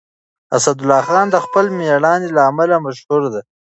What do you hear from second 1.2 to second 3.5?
د خپل مېړانې له امله مشهور شو.